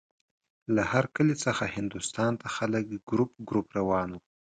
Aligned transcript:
له 0.75 0.81
هر 0.91 1.05
کلي 1.15 1.35
څخه 1.45 1.63
هندوستان 1.77 2.31
ته 2.41 2.47
خلک 2.55 2.83
ګروپ 3.09 3.31
ګروپ 3.47 3.67
روان 3.79 4.09
وو. 4.11 4.19